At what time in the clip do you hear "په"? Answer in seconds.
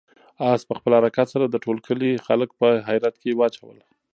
0.67-0.73, 2.59-2.67